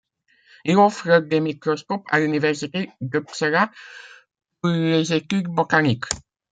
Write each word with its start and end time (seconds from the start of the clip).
Il 0.65 0.77
offre 0.77 1.19
des 1.19 1.39
microscopes 1.39 2.07
à 2.09 2.19
l'université 2.19 2.89
d'Uppsala 3.01 3.69
pour 4.59 4.71
les 4.71 5.13
études 5.13 5.47
botaniques. 5.47 6.05